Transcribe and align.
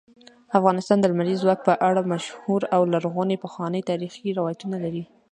افغانستان 0.59 0.97
د 0.99 1.05
لمریز 1.11 1.37
ځواک 1.43 1.59
په 1.67 1.73
اړه 1.87 2.09
مشهور 2.13 2.61
او 2.75 2.81
لرغوني 2.93 3.35
پخواني 3.43 3.81
تاریخی 3.89 4.27
روایتونه 4.39 4.77
لري. 4.83 5.03